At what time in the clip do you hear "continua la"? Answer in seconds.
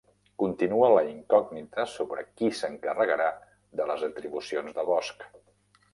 0.43-1.03